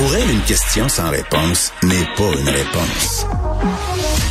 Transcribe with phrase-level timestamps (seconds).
[0.00, 3.26] Pour elle, une question sans réponse n'est pas une réponse.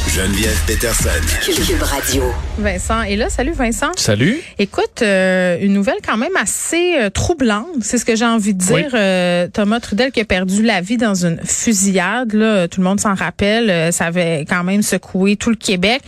[0.07, 1.09] Geneviève Peterson.
[1.45, 2.23] Cube Radio.
[2.57, 3.29] Vincent est là.
[3.29, 3.91] Salut Vincent.
[3.95, 4.41] Salut.
[4.57, 8.59] Écoute, euh, une nouvelle quand même assez euh, troublante, c'est ce que j'ai envie de
[8.59, 8.75] dire.
[8.77, 8.83] Oui.
[8.95, 12.99] Euh, Thomas Trudel qui a perdu la vie dans une fusillade, là, tout le monde
[12.99, 16.01] s'en rappelle, euh, ça avait quand même secoué tout le Québec.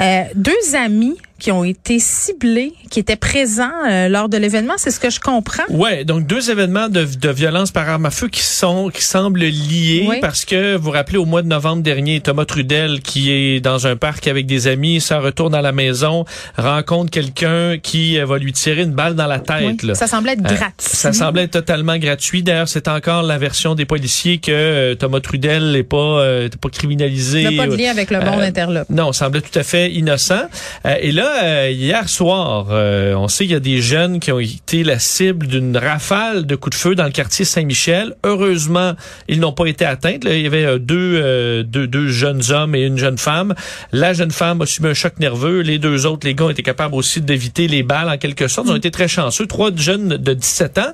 [0.00, 4.90] Euh, deux amis qui ont été ciblés, qui étaient présents euh, lors de l'événement, c'est
[4.90, 5.64] ce que je comprends.
[5.68, 9.40] Ouais, donc deux événements de, de violence par arme à feu qui sont qui semblent
[9.40, 10.16] liés Oui.
[10.22, 13.86] parce que vous vous rappelez au mois de novembre dernier, Thomas Trudel qui est dans
[13.86, 16.24] un parc avec des amis, s'en retourne à la maison,
[16.56, 19.80] rencontre quelqu'un qui euh, va lui tirer une balle dans la tête.
[19.82, 19.88] Oui.
[19.88, 19.94] là.
[19.94, 20.72] Ça semblait être Euh, gratuit.
[20.78, 22.42] Ça semblait être totalement gratuit.
[22.42, 26.70] D'ailleurs, c'est encore la version des policiers que euh, Thomas Trudel n'est pas euh, pas
[26.70, 27.42] criminalisé.
[27.42, 28.88] Il n'a pas de lien avec le monde Euh, interlope.
[28.88, 30.44] Non, semblait tout à fait innocent.
[30.86, 34.32] Euh, et là, euh, hier soir, euh, on sait qu'il y a des jeunes qui
[34.32, 38.14] ont été la cible d'une rafale de coups de feu dans le quartier Saint-Michel.
[38.24, 38.94] Heureusement,
[39.28, 40.18] ils n'ont pas été atteints.
[40.22, 43.54] Là, il y avait euh, deux, euh, deux, deux jeunes hommes et une jeune femme.
[43.92, 45.60] La jeune femme a subi un choc nerveux.
[45.60, 48.68] Les deux autres, les gars, ont été capables aussi d'éviter les balles en quelque sorte.
[48.68, 49.46] Ils ont été très chanceux.
[49.46, 50.92] Trois jeunes de 17 ans.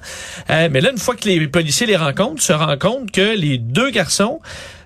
[0.51, 3.59] Euh, mais là, une fois que les policiers les rencontrent, se rendent compte que les
[3.59, 4.41] deux garçons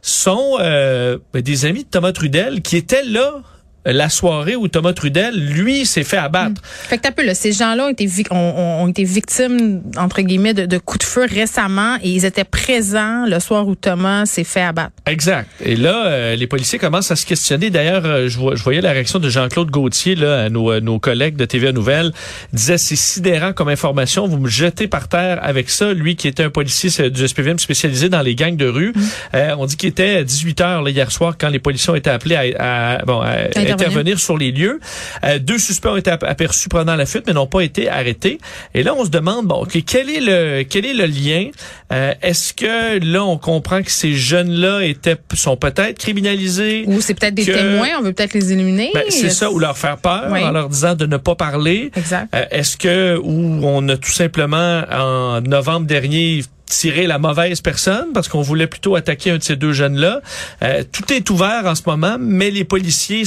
[0.05, 3.43] sont euh, ben, des amis de Thomas Trudel qui étaient là
[3.87, 6.61] la soirée où Thomas Trudel, lui, s'est fait abattre.
[6.65, 10.55] Fait que t'as peu, là, ces gens-là ont été, ont, ont- été victimes, entre guillemets,
[10.55, 14.45] de, de coups de feu récemment et ils étaient présents le soir où Thomas s'est
[14.45, 14.93] fait abattre.
[15.07, 15.49] Exact.
[15.65, 17.71] Et là, euh, les policiers commencent à se questionner.
[17.71, 20.99] D'ailleurs, euh, je, je voyais la réaction de Jean-Claude Gauthier, là, à nos, à nos
[20.99, 22.13] collègues de TVA Nouvelles,
[22.53, 24.27] Il disait c'est sidérant comme information.
[24.27, 25.93] Vous me jetez par terre avec ça.
[25.93, 28.93] Lui, qui était un policier du SPVM spécialisé dans les gangs de rue,
[29.35, 31.97] Euh, on dit qu'il était à 18 heures là, hier soir quand les policiers ont
[31.97, 34.19] été appelés à, à- bon, à Intervenir.
[34.21, 34.81] sur les lieux.
[35.25, 38.39] Euh, deux suspects ont été ap- aperçus prenant la fuite, mais n'ont pas été arrêtés.
[38.75, 41.51] Et là, on se demande, bon, ok, quel est le quel est le lien
[41.93, 47.15] Euh, Est-ce que là, on comprend que ces jeunes-là étaient sont peut-être criminalisés Ou c'est
[47.15, 48.91] peut-être des Que- témoins, on veut peut-être les éliminer?
[48.95, 50.43] ben, c'est ça, ou leur faire peur Oui.
[50.43, 51.91] en leur disant de ne pas parler.
[51.97, 52.29] Exact.
[52.35, 58.07] Euh, Est-ce que ou on a tout simplement en novembre dernier tiré la mauvaise personne
[58.15, 60.23] parce qu'on voulait plutôt attaquer un de ces deux jeunes-là?
[60.63, 63.25] Euh, tout est ouvert en ce moment, mais les policiers,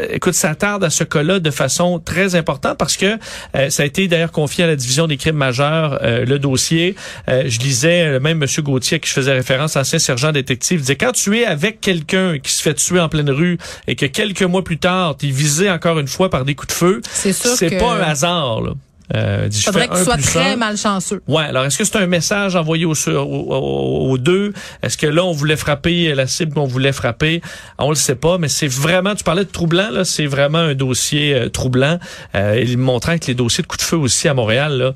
[0.00, 3.18] euh, écoute, s'attardent à ce cas-là de façon très importante parce que
[3.56, 6.96] euh, ça a été d'ailleurs confié à la division des crimes majeurs euh, le dossier.
[7.28, 10.80] Euh, je lisais euh, même Monsieur Gauthier à qui je faisais référence, ancien sergent détective,
[10.80, 14.06] disait quand tu es avec quelqu'un qui se fait tuer en pleine rue et que
[14.06, 17.00] quelques mois plus tard, tu es visé encore une fois par des coups de feu,
[17.12, 17.32] C'est
[17.70, 18.62] que- pas un hasard.
[18.62, 18.70] Là.
[19.14, 21.20] Euh, dit, Faudrait que tu sois très malchanceux.
[21.28, 24.54] Ouais, alors est-ce que c'est un message envoyé aux, sur- aux, aux- aux deux?
[24.82, 27.42] Est-ce que là, on voulait frapper la cible qu'on voulait frapper?
[27.78, 30.74] On le sait pas, mais c'est vraiment, tu parlais de troublant, là, c'est vraiment un
[30.74, 31.98] dossier euh, troublant.
[32.34, 34.94] Euh, il montrant que les dossiers de coups de feu aussi à Montréal, là,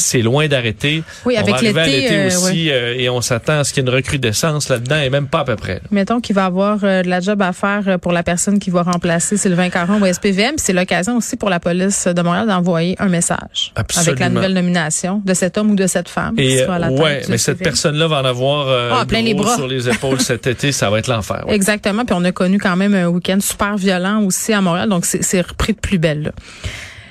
[0.00, 1.02] c'est loin d'arrêter.
[1.24, 3.72] Oui, on avec va arriver à l'été, euh, aussi euh, et on s'attend à ce
[3.72, 5.74] qu'il y ait une recrudescence là-dedans et même pas à peu près.
[5.74, 5.80] là.
[5.90, 8.82] Mettons qu'il va avoir euh, de la job à faire pour la personne qui va
[8.82, 10.54] remplacer Sylvain Caron au SPVM.
[10.56, 14.08] C'est l'occasion aussi pour la police de Montréal d'envoyer un message Absolument.
[14.08, 16.36] avec la nouvelle nomination de cet homme ou de cette femme.
[16.36, 19.34] qui Et à la ouais, mais cette personne-là va en avoir euh, Ah, plein les
[19.34, 19.56] bras.
[19.56, 21.44] sur les épaules cet été, ça va être l'enfer.
[21.46, 21.54] ouais.
[21.54, 22.04] Exactement.
[22.04, 25.22] Puis on a connu quand même un week-end super violent aussi à Montréal, donc c'est
[25.22, 26.22] c'est repris de plus belle.
[26.22, 26.30] là.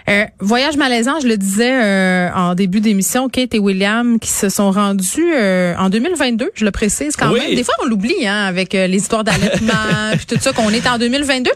[0.09, 4.50] Euh, voyage malaisant, je le disais euh, en début d'émission, Kate et William qui se
[4.50, 7.40] sont rendus euh, en 2022, je le précise quand Oui.
[7.42, 7.56] même.
[7.56, 9.74] Des fois, on l'oublie hein, avec euh, les histoires d'allaitement
[10.18, 11.52] puis tout ça qu'on est en 2022.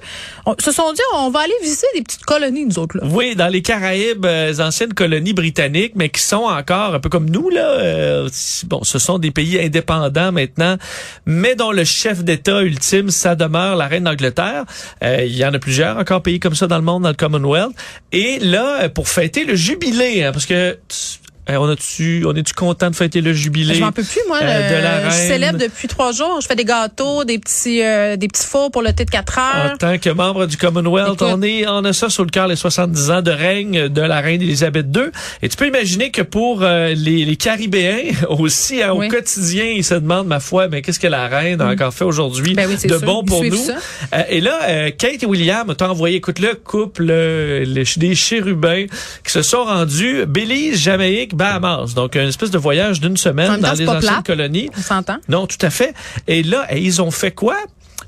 [0.45, 2.97] On se sont dit, on va aller visiter des petites colonies, nous autres.
[2.97, 3.05] Là.
[3.09, 7.09] Oui, dans les Caraïbes, euh, les anciennes colonies britanniques, mais qui sont encore un peu
[7.09, 7.65] comme nous là.
[7.79, 8.29] euh,
[8.67, 10.77] bon, ce sont des pays indépendants maintenant,
[11.25, 14.65] mais dont le chef d'État ultime, ça demeure la reine d'Angleterre.
[15.03, 17.15] Euh, il y en a plusieurs encore pays comme ça dans le monde, dans le
[17.15, 17.71] Commonwealth.
[18.11, 20.77] Et là, pour fêter le jubilé, hein, parce que
[21.49, 24.39] euh, on a-tu, on est-tu content de fêter le jubilé Je m'en peux plus, moi.
[24.41, 25.27] euh, le- de la je reine?
[25.27, 26.39] célèbre depuis trois jours.
[26.41, 29.37] Je fais des gâteaux, des petits, euh, des petits fours pour le thé de 4
[29.39, 29.71] heures.
[29.73, 31.27] En tant que membre du Commonwealth, Écoute.
[31.29, 34.21] on est, on a ça sur le cœur les 70 ans de règne de la
[34.21, 35.03] reine Elisabeth II.
[35.41, 39.07] Et tu peux imaginer que pour euh, les, les Caribéens aussi, hein, Oui.
[39.07, 42.05] au quotidien, ils se demandent, ma foi, mais qu'est-ce que la reine a encore fait
[42.05, 43.01] aujourd'hui Ben oui, de sûr.
[43.01, 43.55] bon Ils pour nous?
[43.57, 44.29] ça.
[44.29, 48.85] Et là, Kate et William t'ont envoyé, écoute, le couple euh, les- des chérubins
[49.25, 51.93] qui se sont rendus Belize, Jamaïque, Bahamas.
[51.95, 54.25] Donc, une espèce de voyage d'une semaine temps, dans les anciennes plate.
[54.25, 54.69] colonies.
[54.77, 55.17] On s'entend?
[55.29, 55.93] Non, tout à fait.
[56.27, 57.57] Et là, ils ont fait quoi?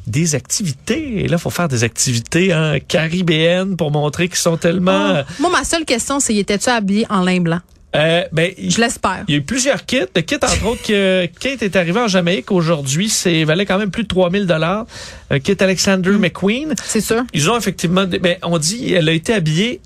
[0.07, 1.23] Des activités.
[1.23, 5.15] Et là, il faut faire des activités hein, caribéennes pour montrer qu'ils sont tellement...
[5.19, 5.23] Oh.
[5.39, 7.59] Moi, ma seule question, c'est, était-tu habillé en lin blanc?
[7.95, 9.23] Euh, ben, Je l'espère.
[9.27, 10.01] il y a eu plusieurs kits.
[10.13, 13.89] Le kit, entre autres, que Kate est arrivé en Jamaïque aujourd'hui, c'est valait quand même
[13.89, 14.85] plus de 3000 dollars.
[15.29, 16.75] Un kit Alexander McQueen.
[16.83, 17.23] C'est sûr.
[17.33, 18.05] Ils ont effectivement...
[18.05, 19.79] Ben, on dit elle a été habillée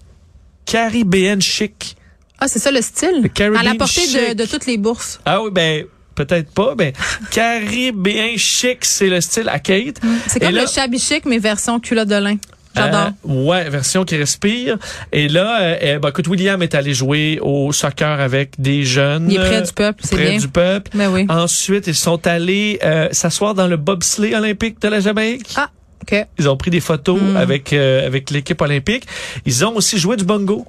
[0.65, 1.95] caribéenne chic.
[2.39, 3.29] Ah, c'est ça le style?
[3.57, 5.19] À la portée de, toutes les bourses.
[5.25, 6.93] Ah oui, ben peut-être pas, mais
[7.31, 9.99] caribéen chic, c'est le style à Kate.
[10.27, 12.37] C'est comme le shabby chic, mais version culotte de lin.
[12.75, 13.11] J'adore.
[13.27, 14.77] Euh, ouais, version qui respire.
[15.11, 19.27] Et là, euh, ben, écoute, William est allé jouer au soccer avec des jeunes.
[19.29, 20.25] Il est près du peuple, c'est bien.
[20.25, 20.91] Près du peuple.
[20.93, 21.25] Mais oui.
[21.29, 25.53] Ensuite, ils sont allés euh, s'asseoir dans le bobsleigh olympique de la Jamaïque.
[25.55, 25.69] Ah.
[26.03, 26.23] Okay.
[26.39, 27.35] Ils ont pris des photos Mm.
[27.37, 29.03] avec euh, avec l'équipe olympique.
[29.45, 30.65] Ils ont aussi joué du bongo.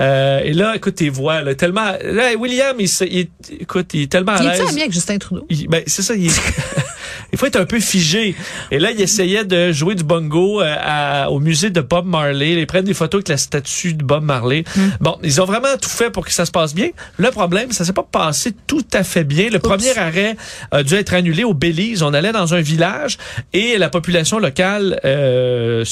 [0.00, 1.92] Euh, et là, écoute, tes voix, là, tellement.
[2.04, 3.28] Là, William, il, il-
[3.60, 4.60] écoute, il est tellement à Il l'aise.
[4.60, 5.46] est ami avec Justin Trudeau?
[5.48, 6.30] Il- ben, c'est ça, il,
[7.44, 8.34] il être un peu figé.
[8.70, 12.52] Et là, il essayait de jouer du bongo euh, à- au musée de Bob Marley.
[12.54, 14.64] Ils prennent des photos avec la statue de Bob Marley.
[15.00, 16.88] Bon, ils ont vraiment tout fait pour que ça se passe bien.
[17.18, 19.48] Le problème, ça s'est pas passé tout à fait bien.
[19.50, 20.36] Le premier arrêt
[20.70, 22.02] a dû être annulé au Belize.
[22.02, 23.18] On allait dans un village
[23.52, 25.84] et la population locale, euh,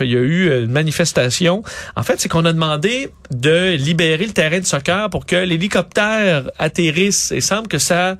[0.00, 1.62] il y a eu une manifestation.
[1.96, 6.50] En fait, c'est qu'on a demandé de libérer le terrain de soccer pour que l'hélicoptère
[6.58, 7.32] atterrisse.
[7.32, 8.16] Et il semble que ça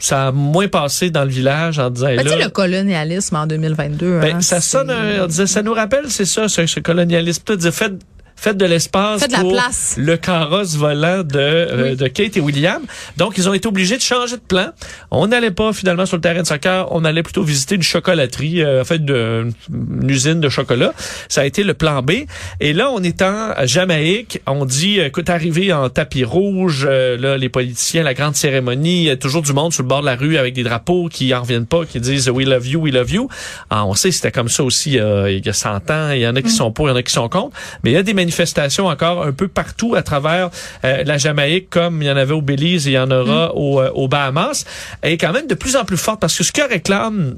[0.00, 4.20] ça a moins passé dans le village en disant, Ben, là, le colonialisme en 2022.
[4.20, 7.42] ben, hein, ça sonne, on disait, ça nous rappelle, c'est ça, ce, ce colonialisme.
[7.56, 7.94] Disais, faites,
[8.40, 9.94] faites de l'espace Faites de la pour place.
[9.98, 11.96] le carrosse volant de, euh, Oui.
[11.96, 12.82] de Kate et William.
[13.16, 14.68] Donc, ils ont été obligés de changer de plan.
[15.10, 18.62] On n'allait pas finalement sur le terrain de soccer, on allait plutôt visiter une chocolaterie,
[18.62, 20.92] euh, en fait, de, une usine de chocolat.
[21.28, 22.12] Ça a été le plan B.
[22.60, 24.40] Et là, on est en Jamaïque.
[24.46, 29.00] On dit, euh, écoute, arrivé en tapis rouge, euh, là, les politiciens, la grande cérémonie,
[29.02, 31.08] il y a toujours du monde sur le bord de la rue avec des drapeaux
[31.10, 33.28] qui en reviennent pas, qui disent We love you, we love you.
[33.70, 36.10] Ah, on sait, c'était comme ça aussi euh, il y a 100 ans.
[36.12, 37.56] Il y en a qui sont pour, il y en a qui sont contre.
[37.84, 40.50] Mais il y a des manifestations encore un peu partout à travers
[40.84, 43.54] euh, la Jamaïque, comme il y en avait au Belize et il y en aura
[43.56, 44.64] au, euh, aux Bahamas.
[45.02, 47.34] Et quand même de plus en plus forte parce que ce que réclament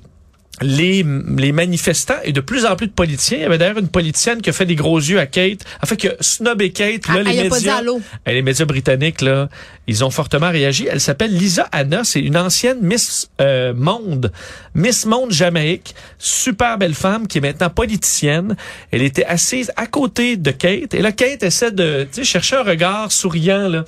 [0.60, 1.04] les,
[1.38, 3.38] les manifestants et de plus en plus de politiciens.
[3.38, 5.60] Il y avait d'ailleurs une politicienne qui a fait des gros yeux à Kate.
[5.82, 7.81] En fait, que snobé Kate, là, Ah, les médias...
[8.26, 9.49] Les médias britanniques, là,
[9.87, 10.87] ils ont fortement réagi.
[10.88, 12.04] Elle s'appelle Lisa Anna.
[12.04, 14.31] C'est une ancienne Miss euh, Monde.
[14.75, 15.94] Miss Monde Jamaïque.
[16.19, 18.56] Super belle femme qui est maintenant politicienne.
[18.90, 20.94] Elle était assise à côté de Kate.
[20.94, 23.69] Et là, Kate essaie de chercher un regard souriant.
[23.69, 23.84] Là.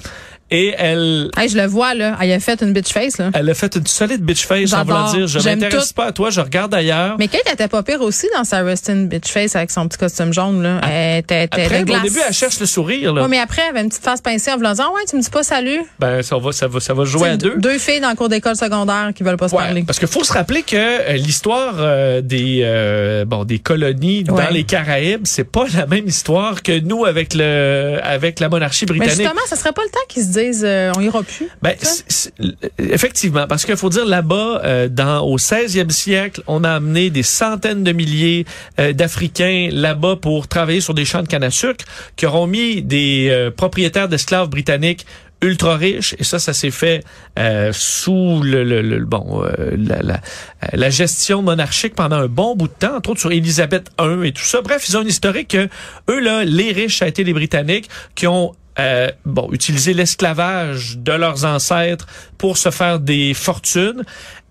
[0.51, 1.31] Et elle...
[1.37, 2.17] Hey, je le vois, là.
[2.21, 3.31] Elle a fait une bitch face, là.
[3.35, 6.31] Elle a fait une solide bitch face en voulant dire je m'intéresse pas à toi,
[6.31, 7.17] je regarde ailleurs.
[7.19, 9.99] Mais Kate elle était pas pire aussi dans sa Restin bitch face avec son petit
[9.99, 10.81] costume jaune, là.
[10.89, 13.13] Elle était, était Après, de au début, elle cherche le sourire.
[13.15, 13.23] Là.
[13.23, 15.17] Ouais, mais après, elle avait une petite face pincée en voulant dire, Ah ouais, tu
[15.17, 15.81] me dis pas salut?
[15.99, 17.55] Ben, ça va, ça va, ça va jouer à deux.
[17.57, 19.83] Deux filles dans le cours d'école secondaire qui veulent pas se Ouais, parler.
[19.85, 24.45] parce qu'il faut se rappeler que euh, l'histoire euh, des euh, bon des colonies Ouais.
[24.45, 28.85] dans les Caraïbes, c'est pas la même histoire que nous avec le avec la monarchie
[28.89, 29.21] Mais britannique.
[29.23, 31.49] justement, ça serait pas le temps qu'ils se disent, euh, on ira plus.
[31.63, 32.33] Ben, c'est-
[32.79, 37.23] effectivement, parce qu'il faut dire là-bas, euh, dans au 16e siècle, on a amené des
[37.23, 38.45] centaines de milliers
[38.79, 41.85] euh, d'Africains là-bas pour travailler sur des champs de canne à sucre,
[42.17, 45.07] qui auront mis des euh, propriétaires d'esclaves britanniques
[45.43, 47.05] ultra riches et ça ça s'est fait
[47.39, 52.29] euh, sous le, le- le- bon euh, la, la, euh, la gestion monarchique pendant un
[52.29, 55.03] bon bout de temps entre autres sur Élisabeth I et tout ça bref ils ont
[55.03, 55.69] une historique que
[56.09, 60.99] eux là les riches ça a été les britanniques qui ont euh, bon, utiliser l'esclavage
[60.99, 62.07] de leurs ancêtres
[62.39, 64.05] pour se faire des fortunes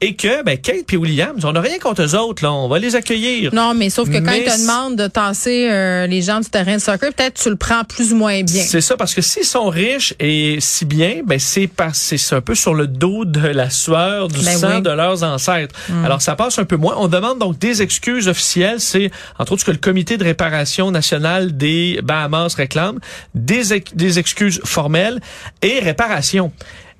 [0.03, 2.77] et que ben Kate puis Williams, on n'a rien contre eux autres là, on va
[2.77, 3.53] les accueillir.
[3.53, 6.49] Non, mais sauf que quand Mais ils te demandent de tasser euh, les gens du
[6.49, 8.63] terrain de soccer, peut-être tu le prends plus ou moins bien.
[8.63, 12.41] C'est ça parce que s'ils sont riches et si bien, ben c'est parce c'est un
[12.41, 14.81] peu sur le dos de la sueur du Ben sang oui.
[14.81, 15.75] De leurs ancêtres.
[16.03, 16.95] Alors ça passe un peu moins.
[16.97, 20.92] On demande donc des excuses officielles, c'est entre autres ce que le comité de réparation
[20.92, 22.99] nationale des Bahamas réclame,
[23.35, 25.19] des des excuses formelles
[25.61, 26.51] et réparation.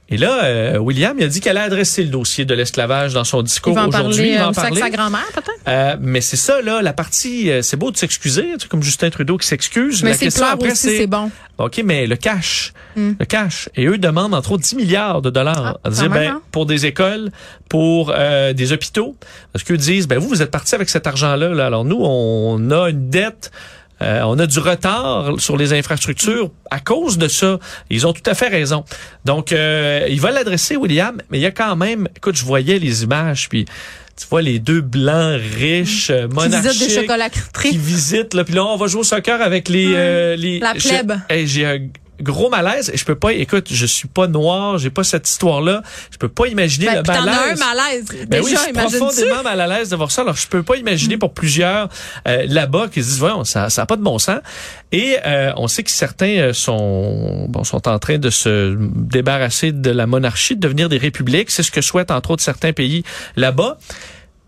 [0.10, 3.24] Et là, euh, William, il a dit qu'elle a adressé le dossier de l'esclavage dans
[3.24, 4.32] son discours aujourd'hui.
[4.34, 4.80] Il va euh, en parler.
[4.82, 5.62] sa grand-mère, peut-être?
[5.68, 8.84] Euh, mais c'est ça, là, la partie, euh, c'est beau de s'excuser, tu sais, comme
[8.84, 10.04] Justin Trudeau qui s'excuse.
[10.04, 11.32] Mais La c'est question après, aussi, c'est bon.
[11.58, 13.12] OK, mais le cash, Mm.
[13.20, 13.70] le cash.
[13.76, 15.80] Et eux demandent entre autres 10 milliards de dollars.
[15.84, 16.42] Ah, dire, ben, hein?
[16.52, 17.32] pour des écoles,
[17.70, 19.16] pour euh, des hôpitaux.
[19.52, 21.50] Parce qu'eux disent, ben vous, vous êtes partis avec cet argent-là.
[21.50, 21.66] Là.
[21.66, 23.52] Alors nous, on a une dette.
[24.04, 27.60] Euh, on a du retard sur les infrastructures à cause de ça.
[27.90, 28.84] Ils ont tout à fait raison.
[29.26, 32.08] Donc, euh, il va l'adresser, William, mais il y a quand même...
[32.16, 33.66] Écoute, je voyais les images, puis
[34.20, 38.34] tu vois les deux blancs riches, euh, Qui monarchiques visitent des qui visitent.
[38.34, 39.94] Là, puis là, on va jouer au soccer avec les...
[39.96, 41.14] euh, les La plèbe.
[41.30, 41.80] Hey, J'ai un
[42.22, 42.90] gros malaise.
[42.94, 43.34] et Je peux pas...
[43.34, 45.82] Écoute, je suis pas noir, j'ai pas cette histoire-là.
[46.12, 47.60] Je peux pas imaginer Ben, le puis t'en as un malaise.
[47.60, 48.06] malaise.
[48.28, 50.22] Ben oui, Déjà, je suis profondément mal à l'aise de voir ça.
[50.22, 51.90] Alors, je peux pas imaginer pour plusieurs
[52.28, 54.40] euh, là-bas qui se disent, voyons, ça ça a pas de bon sens.
[54.92, 59.72] Et euh, on sait que certains euh, sont bon sont en train de se débarrasser
[59.72, 61.50] de la monarchie, de devenir des républiques.
[61.50, 63.04] C'est ce que souhaitent entre autres certains pays
[63.36, 63.78] là-bas.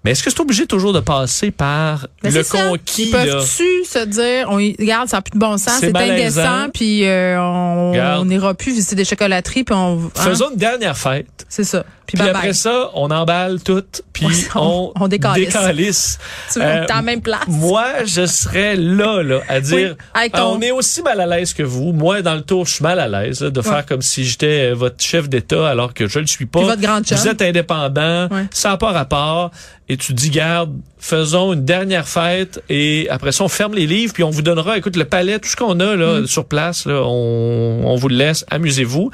[0.06, 3.10] Mais est-ce que c'est obligé toujours de passer par Mais le conquis?
[3.10, 7.08] Peuvent-tu se dire, on, y- regarde, ça n'a plus de bon sens, C'est indécent, puis
[7.08, 10.00] euh, on n'ira plus visiter des chocolateries, puis on...
[10.16, 11.28] hein, Faisons une dernière fête.
[11.50, 11.84] C'est ça.
[12.06, 12.54] Puis, bye après bye.
[12.56, 13.84] ça, on emballe tout,
[14.14, 15.48] puis on, on- on décalisse.
[15.48, 16.20] décalisse.
[16.54, 17.42] Tu veux, Euh, la même place.
[17.48, 19.96] Moi, je serais là, là, à dire,
[20.32, 21.94] ton- on est aussi mal à l'aise que vous.
[21.94, 23.64] Moi, dans le tour, je suis mal à l'aise de Ouais.
[23.66, 26.60] faire comme si j'étais euh, votre chef d'État alors que je le suis pas.
[26.60, 27.18] Puis votre grande chum.
[27.18, 28.46] Vous êtes indépendant, Ouais.
[28.52, 29.50] ça n'a pas rapport.
[29.88, 34.14] Et tu dis, garde, faisons une dernière fête et après ça, on ferme les livres
[34.14, 36.28] puis on vous donnera, écoute, le palais, tout ce qu'on a là Mm.
[36.28, 39.12] sur place, là, on, on vous le laisse, amusez-vous.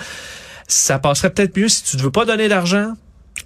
[0.68, 2.94] Ça passerait peut-être mieux si tu ne veux pas donner d'argent.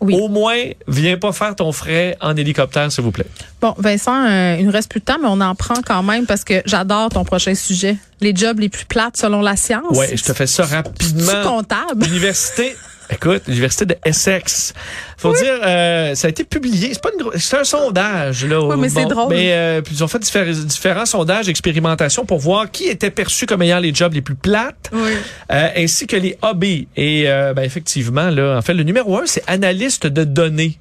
[0.01, 0.13] Oui.
[0.19, 3.25] Au moins, viens pas faire ton frais en hélicoptère, s'il vous plaît.
[3.61, 6.25] Bon, Vincent, euh, il nous reste plus de temps, mais on en prend quand même
[6.25, 7.95] parce que j'adore ton prochain sujet.
[8.19, 9.95] Les jobs les plus plates selon la science.
[9.97, 11.43] Ouais, je te fais ça rapidement.
[11.45, 12.03] comptable.
[12.03, 12.75] L'université,
[13.09, 14.73] écoute, l'université de Essex.
[15.17, 16.89] Faut dire, euh, ça a été publié.
[16.93, 18.61] C'est pas une gro- c'est un sondage là.
[18.61, 19.29] Oui, mais c'est drôle.
[19.29, 23.61] Mais euh, ils ont fait diffé- différents sondages, expérimentations pour voir qui était perçu comme
[23.61, 25.11] ayant les jobs les plus plates, Oui.
[25.51, 26.87] euh, ainsi que les hobbies.
[26.95, 30.77] Et euh, ben, effectivement là, en fait, le numéro un, c'est analyste de données.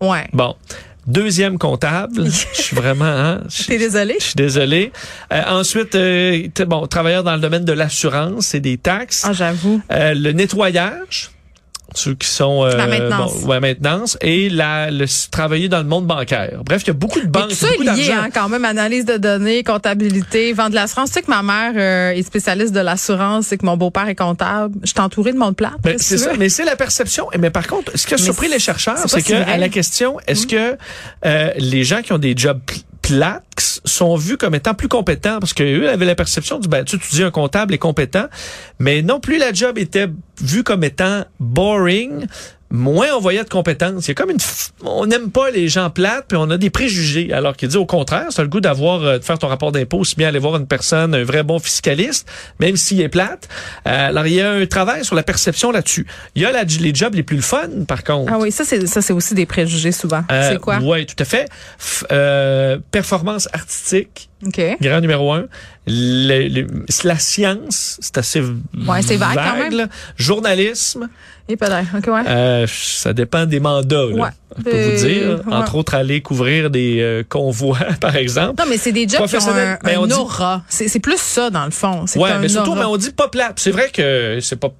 [0.00, 0.26] Ouais.
[0.32, 0.54] Bon.
[1.10, 2.26] Deuxième comptable.
[2.54, 4.14] Je suis vraiment, hein, je- T'es désolé?
[4.20, 4.92] je suis désolé.
[5.32, 9.24] Euh, ensuite, euh, bon, travailleur dans le domaine de l'assurance et des taxes.
[9.26, 9.82] Ah, j'avoue.
[9.90, 11.30] Euh, le nettoyage,
[11.94, 13.40] ceux qui sont euh, La maintenance.
[13.42, 16.60] bon, ouais, maintenance et la, le travailler dans le monde bancaire.
[16.64, 19.04] Bref, il y a beaucoup de Mais banques, tout beaucoup lié, hein, quand même, analyse
[19.04, 21.10] de données, comptabilité, vente de l'assurance.
[21.10, 24.14] Tu sais que ma mère euh, est spécialiste de l'assurance, c'est que mon beau-père est
[24.14, 24.74] comptable.
[24.82, 25.72] Je suis entourée de monde plat.
[25.82, 27.28] Ben, c'est ça, mais c'est la perception.
[27.38, 29.68] Mais par contre, ce qui a Mais surpris les chercheurs, c'est si que à la
[29.68, 30.76] question, est-ce que
[31.24, 33.69] euh, les gens qui ont des jobs pl- plates
[34.00, 36.98] sont vus comme étant plus compétents parce que eux avaient la perception du ben tu,
[36.98, 38.26] tu dis un comptable est compétent,
[38.78, 40.08] mais non plus la job était
[40.40, 42.26] vue comme étant boring.
[42.72, 44.06] Moins on voyait de compétences.
[44.06, 46.56] Il y a comme une, f- on n'aime pas les gens plates, puis on a
[46.56, 47.32] des préjugés.
[47.32, 49.98] Alors qu'il dit au contraire, c'est le goût d'avoir, euh, de faire ton rapport d'impôt,
[49.98, 52.28] aussi bien aller voir une personne, un vrai bon fiscaliste,
[52.60, 53.48] même s'il est plate.
[53.88, 56.06] Euh, alors il y a un travail sur la perception là-dessus.
[56.36, 58.32] Il y a la- les jobs les plus le fun, par contre.
[58.32, 60.22] Ah oui, ça, c'est ça, c'est aussi des préjugés souvent.
[60.30, 60.78] Euh, c'est quoi?
[60.80, 61.48] Oui, tout à fait.
[61.80, 64.60] F- euh, performance artistique, OK.
[64.80, 65.44] grand numéro un.
[65.86, 66.66] Le- le-
[67.04, 69.74] la science, c'est assez Ouais, c'est vague quand même.
[69.76, 69.86] là.
[70.16, 71.08] Journalisme,
[71.48, 71.88] Et peut-être.
[71.98, 72.22] OK, ouais.
[72.28, 74.06] euh, ça dépend des mandats.
[74.06, 74.28] Là, Ouais.
[74.58, 75.28] On peut Euh, vous dire.
[75.46, 75.54] ouais.
[75.54, 78.62] Entre autres, aller couvrir des euh, convois, par exemple.
[78.62, 80.62] Non, mais c'est des jobs qui ont un, ben, dit- aura.
[80.68, 82.04] C'est plus ça, dans le fond.
[82.16, 83.58] Un mais surtout, mais on dit pas plate.
[83.60, 84.70] C'est vrai que c'est pas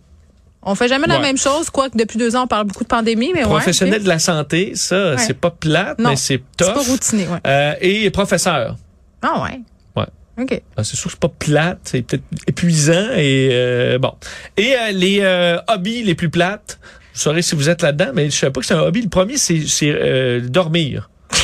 [0.63, 1.23] On fait jamais la Ouais.
[1.23, 4.09] même chose, quoique depuis deux ans, on parle beaucoup de pandémie, mais professionnel ouais, de
[4.09, 4.73] la santé.
[4.75, 5.19] Ça, Ouais.
[5.19, 6.43] c'est pas plate, Non, mais c'est ok.
[6.61, 7.39] C'est pas routiné, ouais.
[7.47, 8.77] Euh, et professeur.
[9.23, 9.61] Ah ouais?
[9.97, 10.07] Ouais.
[10.43, 10.63] OK.
[10.77, 14.13] Ah, C'est sûr que c'est pas plate, c'est peut-être épuisant et euh, bon.
[14.57, 16.79] Et euh, les euh, hobbies les plus plates,
[17.15, 19.03] vous saurez si vous êtes là-dedans, mais je sais pas que c'est un hobby.
[19.03, 21.11] Le premier, c'est euh, dormir.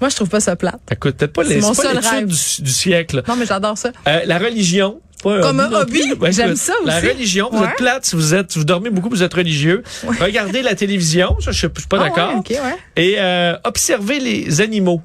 [0.00, 0.80] Moi, je trouve pas ça plate.
[0.90, 3.22] Écoute, peut-être pas les pas du, du siècle.
[3.28, 3.90] Non, mais j'adore ça.
[4.08, 5.00] Euh, la religion.
[5.22, 6.12] pas Comme un hobby.
[6.14, 7.08] Ouais, J'aime ça La aussi.
[7.08, 7.68] religion, vous Ouais.
[7.68, 9.82] êtes plate si vous êtes, vous dormez beaucoup, vous êtes religieux.
[10.20, 12.30] Regardez la télévision, ça, je suis je suis pas Ah d'accord.
[12.32, 12.76] ouais, OK, ouais.
[12.96, 15.00] Et euh, observez les animaux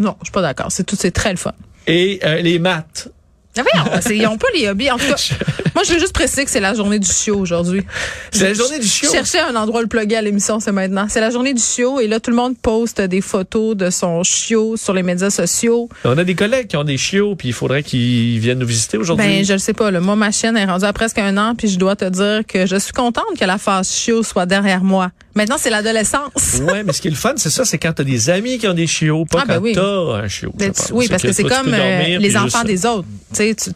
[0.00, 0.72] Non, je suis pas d'accord.
[0.72, 1.52] C'est tout, c'est très le fun.
[1.86, 3.08] et euh, les maths.
[3.74, 4.90] Ah, c'est- ils ont pas les hobbies.
[4.92, 5.16] En tout cas,
[5.74, 7.82] moi, je veux juste préciser que c'est la journée du chiot aujourd'hui.
[8.30, 9.08] C'est la journée du chiot.
[9.10, 11.06] Je cherchais un endroit à le plugger à l'émission, c'est maintenant.
[11.08, 14.22] C'est la journée du chiot et là, tout le monde poste des photos de son
[14.22, 15.88] chiot sur les médias sociaux.
[16.04, 18.96] On a des collègues qui ont des chiots, puis il faudrait qu'ils viennent nous visiter
[18.98, 19.26] aujourd'hui.
[19.26, 19.90] Ben, je le sais pas.
[19.90, 19.98] Là.
[20.00, 22.66] Moi, ma chienne est rendue à presque un an, puis je dois te dire que
[22.66, 25.10] je suis contente que la phase chiot soit derrière moi.
[25.34, 26.60] Maintenant, c'est l'adolescence.
[26.62, 28.66] Ouais, mais ce qui est le fun, c'est ça, c'est quand t'as des amis qui
[28.66, 29.72] ont des chiots, pas Ah, ben quand oui.
[29.74, 29.82] t'as
[30.24, 30.52] un chiot.
[30.58, 30.90] Pense.
[30.92, 33.06] oui, parce que c'est comme euh, les enfants juste- des autres.
[33.32, 33.70] Tu sais, tu,